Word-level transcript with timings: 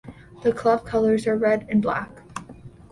The 0.41 0.51
club 0.51 0.83
colours 0.83 1.27
are 1.27 1.37
red 1.37 1.67
and 1.69 1.79
black. 1.79 2.09